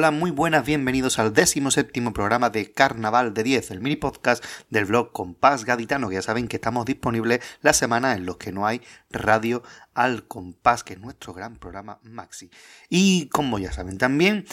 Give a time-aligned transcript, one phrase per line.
[0.00, 4.42] Hola, muy buenas, bienvenidos al décimo séptimo programa de Carnaval de 10, el mini podcast
[4.70, 8.50] del blog Compás Gaditano, que ya saben que estamos disponibles la semana en los que
[8.50, 8.80] no hay
[9.10, 9.62] radio
[9.92, 12.50] al compás, que es nuestro gran programa Maxi.
[12.88, 14.46] Y como ya saben también,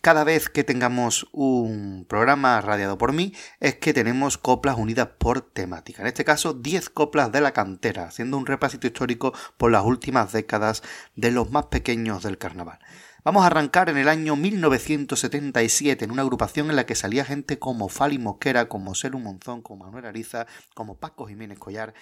[0.00, 5.40] cada vez que tengamos un programa radiado por mí es que tenemos coplas unidas por
[5.40, 6.02] temática.
[6.02, 10.30] En este caso, 10 coplas de la cantera, haciendo un repasito histórico por las últimas
[10.30, 10.84] décadas
[11.16, 12.78] de los más pequeños del carnaval.
[13.24, 17.58] Vamos a arrancar en el año 1977 en una agrupación en la que salía gente
[17.58, 21.94] como Fali Mosquera, como Selu Monzón, como Manuel Ariza, como Paco Jiménez Collar,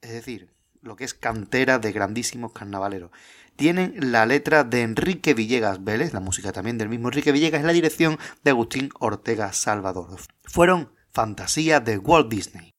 [0.00, 0.48] es decir,
[0.80, 3.10] lo que es cantera de grandísimos carnavaleros.
[3.54, 7.66] Tienen la letra de Enrique Villegas Vélez, la música también del mismo Enrique Villegas, y
[7.66, 10.20] la dirección de Agustín Ortega Salvador.
[10.44, 12.72] Fueron fantasías de Walt Disney.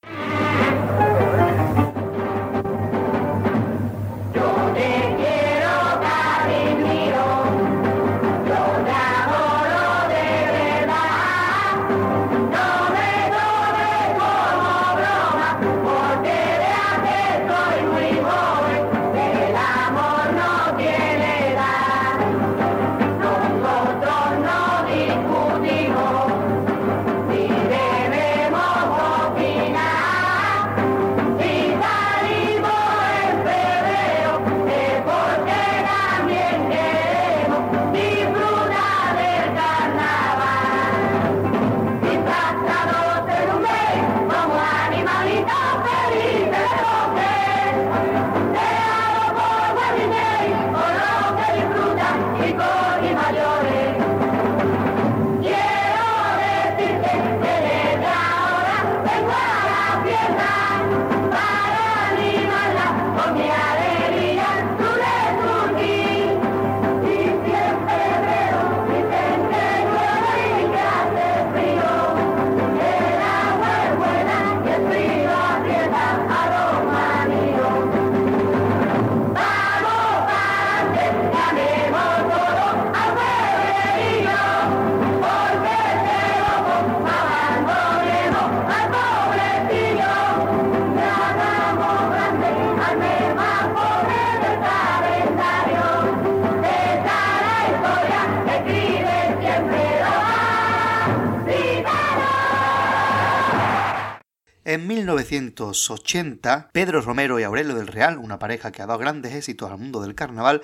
[104.66, 109.70] En 1980, Pedro Romero y Aurelio del Real, una pareja que ha dado grandes éxitos
[109.70, 110.62] al mundo del carnaval,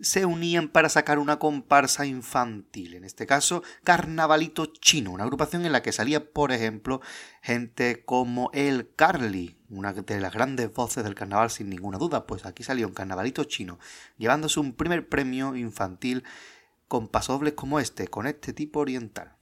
[0.00, 5.72] se unían para sacar una comparsa infantil, en este caso Carnavalito Chino, una agrupación en
[5.72, 7.02] la que salía, por ejemplo,
[7.42, 12.46] gente como el Carly, una de las grandes voces del carnaval sin ninguna duda, pues
[12.46, 13.78] aquí salió un Carnavalito Chino,
[14.16, 16.24] llevándose un primer premio infantil
[16.88, 19.36] con pasobles como este, con este tipo oriental.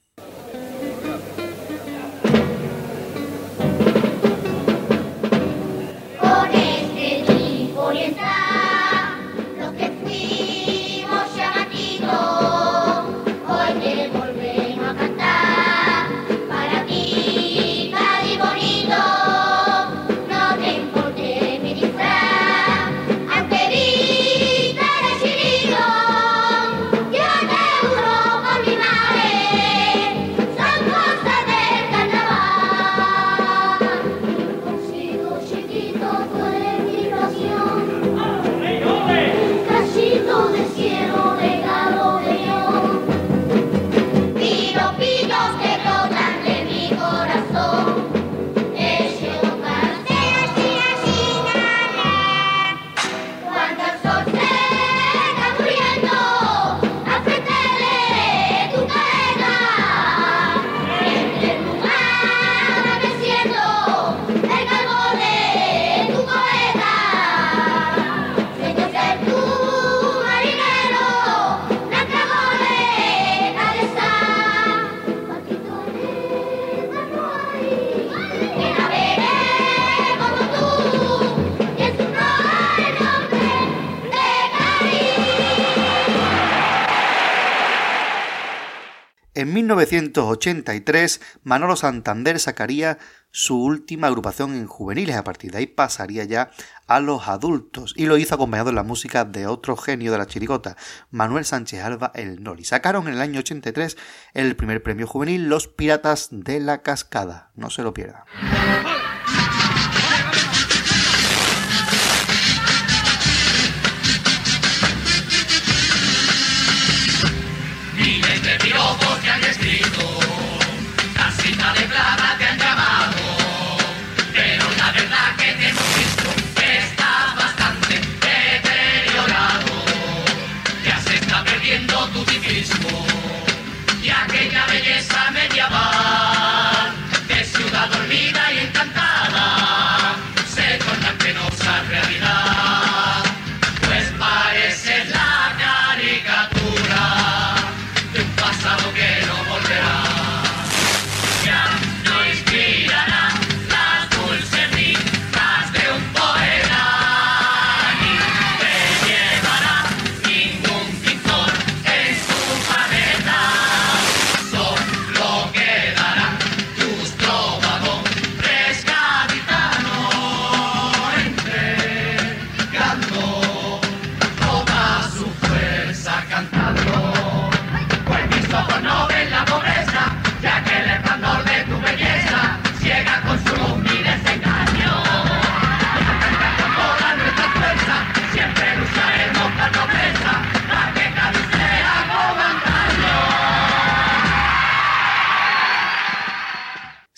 [89.86, 92.98] 1983, Manolo Santander sacaría
[93.30, 95.16] su última agrupación en juveniles.
[95.16, 96.50] A partir de ahí pasaría ya
[96.86, 100.27] a los adultos y lo hizo acompañado en la música de otro genio de la
[100.27, 100.77] chirigota,
[101.10, 102.65] Manuel Sánchez Alba el Noli.
[102.65, 103.97] Sacaron en el año 83
[104.34, 107.50] el primer premio juvenil Los Piratas de la Cascada.
[107.54, 108.22] No se lo pierdan.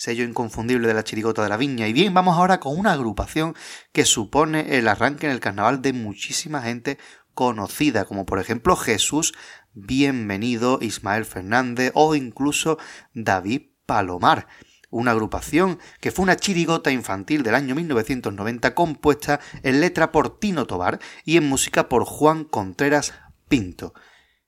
[0.03, 1.87] Sello inconfundible de la chirigota de la viña.
[1.87, 3.55] Y bien, vamos ahora con una agrupación
[3.93, 6.97] que supone el arranque en el carnaval de muchísima gente
[7.33, 9.33] conocida, como por ejemplo Jesús
[9.73, 12.77] Bienvenido, Ismael Fernández o incluso
[13.13, 14.47] David Palomar
[14.89, 20.67] una agrupación que fue una chirigota infantil del año 1990 compuesta en letra por Tino
[20.67, 23.13] Tobar y en música por Juan Contreras
[23.47, 23.95] Pinto.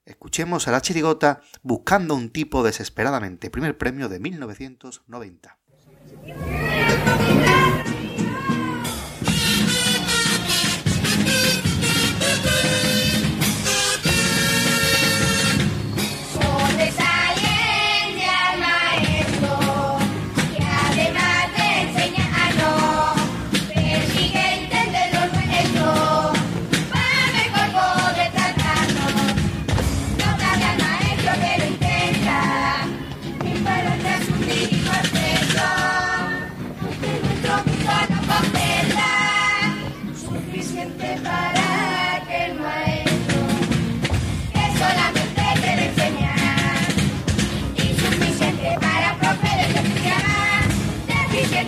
[0.05, 5.57] Escuchemos a la chirigota buscando un tipo desesperadamente, primer premio de 1990.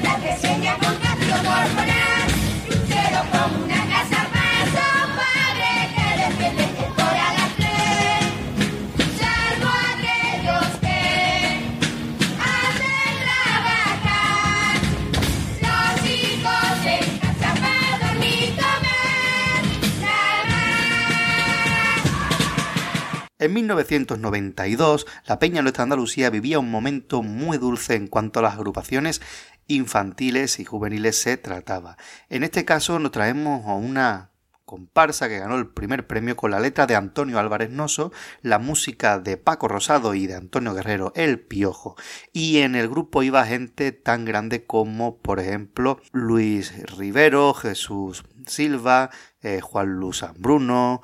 [0.04, 1.07] la reseña con
[23.48, 28.56] En 1992, la Peña Nuestra Andalucía vivía un momento muy dulce en cuanto a las
[28.56, 29.22] agrupaciones
[29.68, 31.96] infantiles y juveniles se trataba.
[32.28, 34.32] En este caso nos traemos a una
[34.66, 38.12] comparsa que ganó el primer premio con la letra de Antonio Álvarez Noso,
[38.42, 41.96] la música de Paco Rosado y de Antonio Guerrero El Piojo.
[42.34, 49.10] Y en el grupo iba gente tan grande como, por ejemplo, Luis Rivero, Jesús Silva,
[49.42, 51.02] eh, Juan Luz Bruno,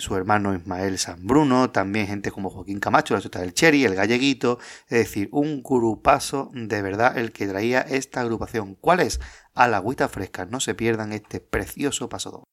[0.00, 3.94] su hermano Ismael San Bruno, también gente como Joaquín Camacho, la ciudad del Cherry, el
[3.94, 8.74] Galleguito, es decir, un grupazo de verdad el que traía esta agrupación.
[8.74, 9.20] ¿Cuál es?
[9.54, 12.44] A la agüita fresca, no se pierdan este precioso paso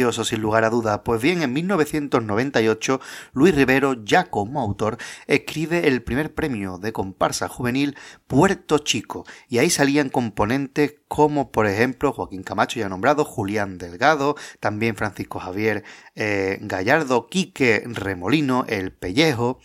[0.00, 1.02] Sin lugar a dudas.
[1.04, 3.00] Pues bien, en 1998,
[3.34, 9.58] Luis Rivero, ya como autor, escribe el primer premio de comparsa juvenil Puerto Chico, y
[9.58, 15.84] ahí salían componentes como, por ejemplo, Joaquín Camacho, ya nombrado, Julián Delgado, también Francisco Javier
[16.14, 19.60] eh, Gallardo, Quique Remolino, El Pellejo,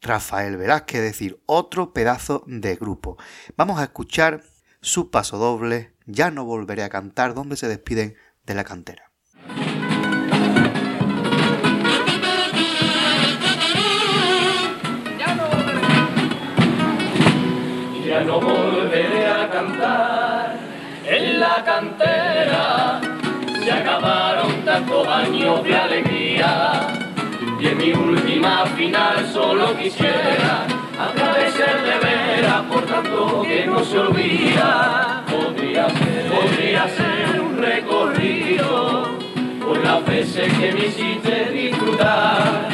[0.00, 3.18] Rafael Velázquez, es decir, otro pedazo de grupo.
[3.56, 4.42] Vamos a escuchar
[4.80, 9.09] su paso doble, Ya no volveré a cantar, donde se despiden de la cantera.
[18.26, 20.56] No volveré a cantar
[21.06, 23.00] en la cantera.
[23.64, 26.86] Se acabaron tantos años de alegría.
[27.58, 30.66] Y en mi última final solo quisiera
[30.98, 35.24] agradecer de veras por tanto que no se olvida.
[35.26, 39.08] Podría ser, podría ser un recorrido
[39.64, 42.68] por las veces que me hiciste disfrutar.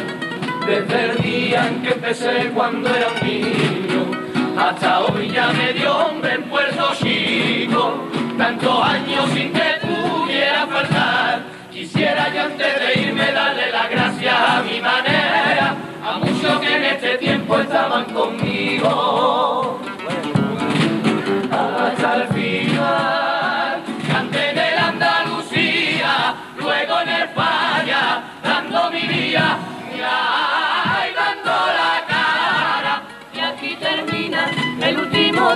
[0.67, 3.86] Desde el día en que empecé cuando era un niño
[4.56, 7.94] hasta hoy ya me dio hombre en Puerto Chico,
[8.38, 11.42] tantos años sin que pudiera faltar.
[11.70, 16.84] Quisiera yo antes de irme darle las gracias a mi manera, a muchos que en
[16.84, 19.80] este tiempo estaban conmigo.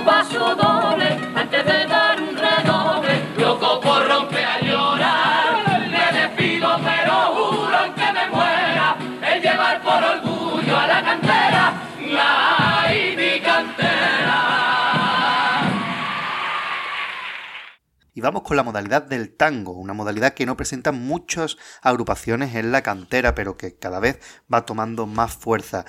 [0.05, 3.13] Paso doble antes de dar un redoble.
[3.37, 8.97] Loco por romper a llorar, me despido pero juro que me muera.
[9.21, 11.73] El llevar por orgullo a la cantera,
[12.19, 14.01] ay mi cantera.
[18.13, 22.73] Y vamos con la modalidad del tango, una modalidad que no presenta muchas agrupaciones en
[22.73, 24.19] la cantera, pero que cada vez
[24.53, 25.85] va tomando más fuerza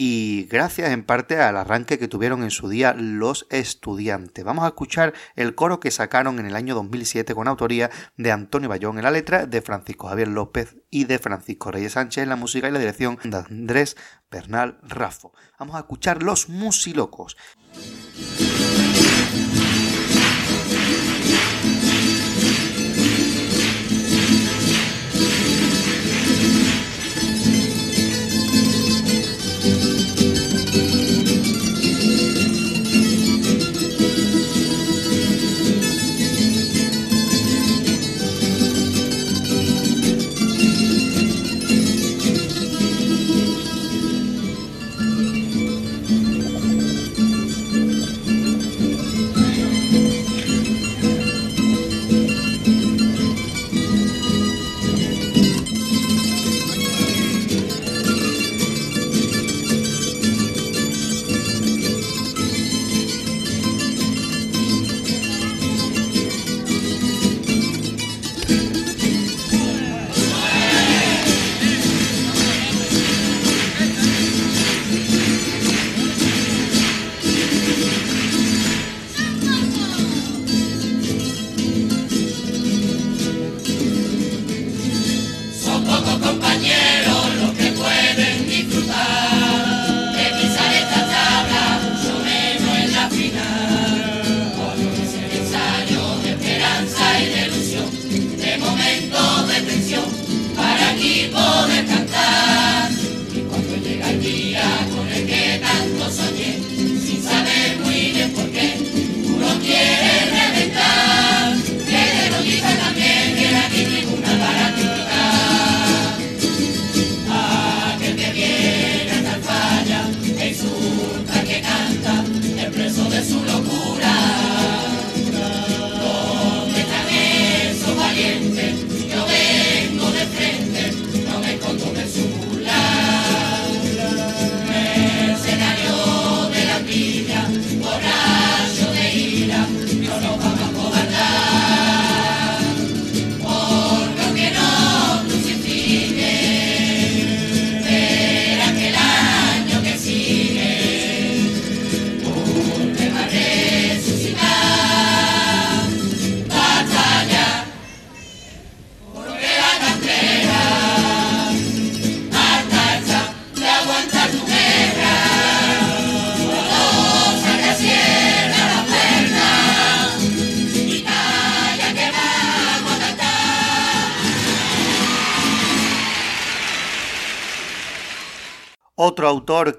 [0.00, 4.44] y gracias en parte al arranque que tuvieron en su día los estudiantes.
[4.44, 8.68] Vamos a escuchar el coro que sacaron en el año 2007 con autoría de Antonio
[8.68, 12.36] Bayón en la letra, de Francisco Javier López y de Francisco Reyes Sánchez en la
[12.36, 13.96] música y la dirección de Andrés
[14.30, 15.32] Bernal Rafo.
[15.58, 17.36] Vamos a escuchar Los Musilocos.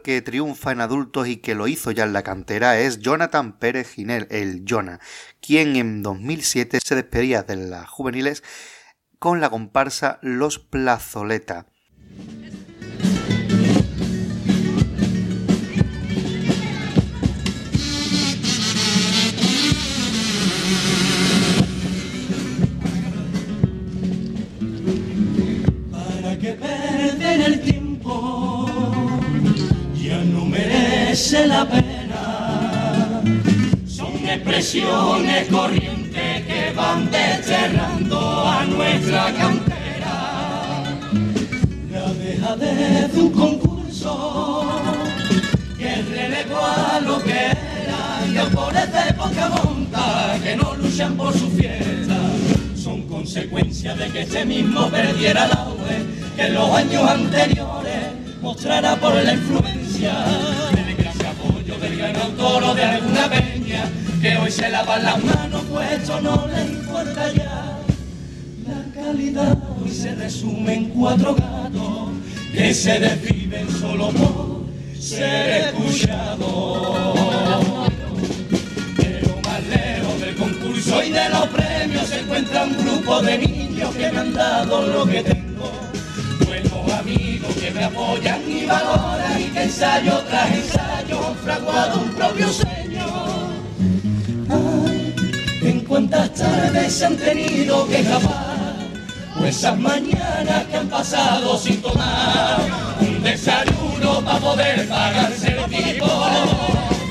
[0.02, 3.92] Que triunfa en adultos y que lo hizo ya en la cantera es Jonathan Pérez
[3.92, 5.00] Ginel, el Jonah,
[5.42, 8.44] quien en 2007 se despedía de las juveniles
[9.20, 11.68] con la comparsa Los Plazoleta.
[34.60, 40.84] Expresiones corrientes que van desterrando a nuestra cantera.
[41.94, 44.66] La deja de un concurso
[45.78, 51.32] que relevó a lo que era y autores de poca monta que no luchan por
[51.32, 52.18] su fiesta.
[52.75, 58.12] Son consecuencia de que este mismo perdiera la UE que en los años anteriores
[58.42, 59.80] mostrará por la influencia
[62.01, 63.84] el toro de alguna peña
[64.22, 67.78] que hoy se lava las manos, pues esto no le importa ya.
[68.68, 72.10] La calidad hoy se resume en cuatro gatos
[72.52, 74.66] que se desviven solo por
[75.00, 77.00] ser escuchados.
[78.98, 83.96] Pero más lejos del concurso y de los premios se encuentra un grupo de niños
[83.96, 85.72] que me han dado lo que tengo.
[86.46, 92.50] Buenos amigos que me apoyan y valoran y que ensayo tras ensayo fraguado un propio
[92.50, 92.88] sueño.
[96.00, 98.77] Cuántas tardes se han tenido que escapar,
[99.38, 102.62] o esas mañanas que han pasado sin tomar
[103.01, 106.07] un desayuno para poder pagarse el tipo.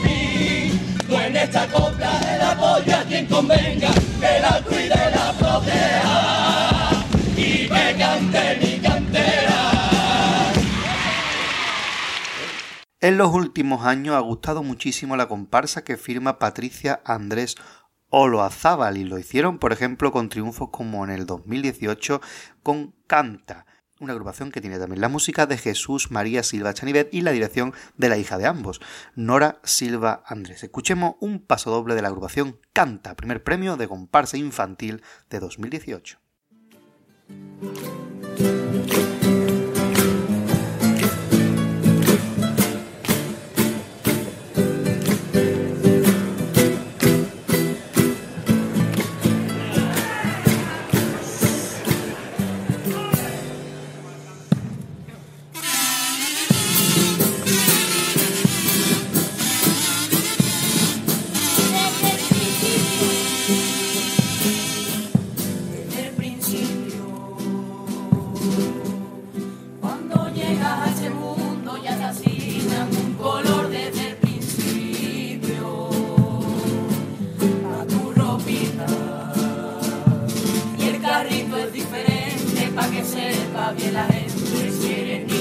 [0.06, 6.90] Y en esta copla el apoyo a quien convenga, que la cuide, la proteja
[7.36, 9.58] y que cante mi cantera.
[13.00, 17.54] En los últimos años ha gustado muchísimo la comparsa que firma Patricia Andrés
[18.10, 22.20] Oloazábal y lo hicieron, por ejemplo, con triunfos como en el 2018
[22.62, 23.66] con Canta,
[24.00, 27.74] una agrupación que tiene también la música de Jesús María Silva Chanivet y la dirección
[27.96, 28.80] de la hija de ambos,
[29.14, 30.62] Nora Silva Andrés.
[30.62, 36.18] Escuchemos un paso doble de la agrupación Canta, primer premio de comparsa infantil de 2018.
[83.72, 85.37] bien la gente quiere.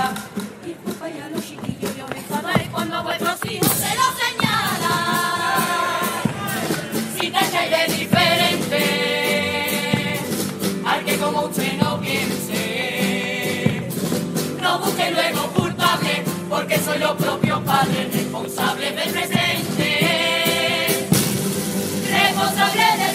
[0.00, 0.14] señala.
[0.64, 4.94] Y culpa ya los chiquillos, yo me enfadaré cuando a vuestros hijos se lo señala.
[7.18, 8.82] Si tacháis de diferente,
[10.86, 13.88] al que como usted no piense,
[14.60, 19.48] no busque luego culpable, porque soy los propios padres responsables del presente.
[22.10, 23.09] Responsable del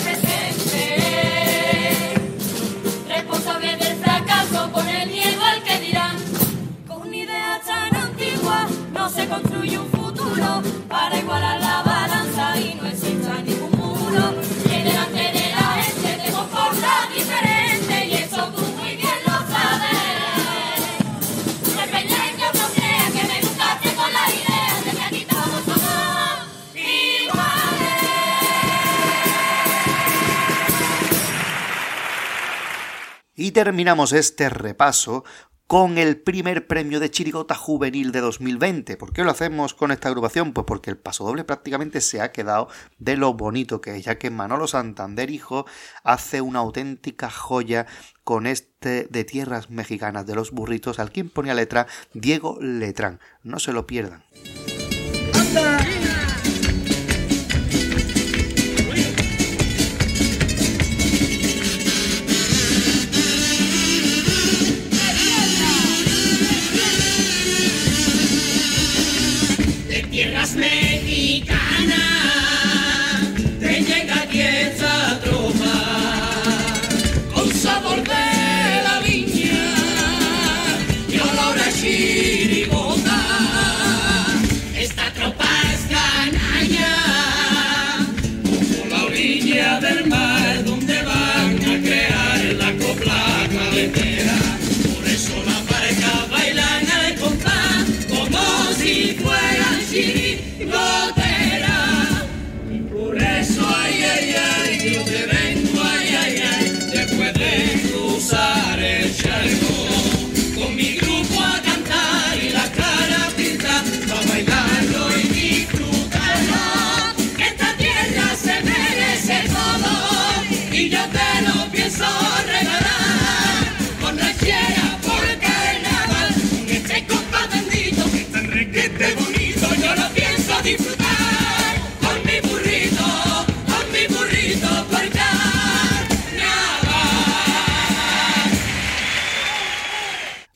[33.56, 35.24] terminamos este repaso
[35.66, 38.98] con el primer premio de Chirigota Juvenil de 2020.
[38.98, 40.52] ¿Por qué lo hacemos con esta agrupación?
[40.52, 42.68] Pues porque el paso doble prácticamente se ha quedado
[43.00, 45.66] de lo bonito que es, ya que Manolo Santander, hijo,
[46.04, 47.86] hace una auténtica joya
[48.26, 53.22] con este de tierras mexicanas de los burritos, al quien ponía letra Diego Letrán.
[53.42, 54.26] No se lo pierdan.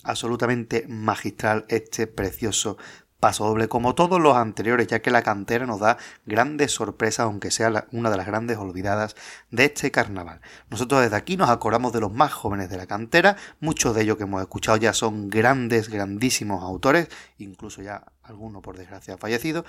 [0.10, 2.78] Absolutamente magistral este precioso
[3.20, 7.52] paso doble como todos los anteriores ya que la cantera nos da grandes sorpresas aunque
[7.52, 9.16] sea una de las grandes olvidadas
[9.52, 10.42] de este carnaval.
[10.70, 14.18] Nosotros desde aquí nos acordamos de los más jóvenes de la cantera, muchos de ellos
[14.18, 19.66] que hemos escuchado ya son grandes, grandísimos autores, incluso ya alguno por desgracia ha fallecido,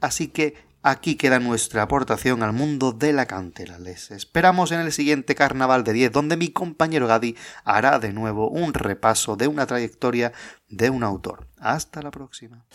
[0.00, 0.54] así que
[0.86, 3.78] Aquí queda nuestra aportación al mundo de la cantera.
[3.78, 8.50] Les esperamos en el siguiente Carnaval de 10, donde mi compañero Gadi hará de nuevo
[8.50, 10.34] un repaso de una trayectoria
[10.68, 11.48] de un autor.
[11.56, 12.66] Hasta la próxima.